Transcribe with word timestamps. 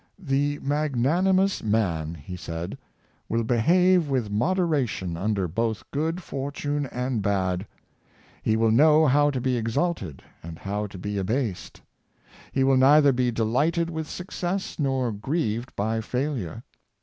"The 0.33 0.57
magnanimous 0.63 1.61
man," 1.61 2.15
he 2.15 2.35
said," 2.35 2.75
will 3.29 3.43
behave 3.43 4.09
with 4.09 4.31
moderation 4.31 5.15
under 5.15 5.47
both 5.47 5.83
good 5.91 6.23
fortune 6.23 6.87
and 6.87 7.21
bad. 7.21 7.67
He 8.41 8.57
will 8.57 8.71
know 8.71 9.05
how 9.05 9.29
to 9.29 9.39
be 9.39 9.57
exalted 9.57 10.23
and 10.41 10.57
how 10.57 10.87
to 10.87 10.97
be 10.97 11.19
abased. 11.19 11.83
He 12.51 12.63
will 12.63 12.77
neither 12.77 13.11
be 13.11 13.29
delighted 13.29 13.91
with 13.91 14.09
success 14.09 14.79
nor 14.79 15.11
grieved 15.11 15.75
by 15.75 16.01
failure. 16.01 16.63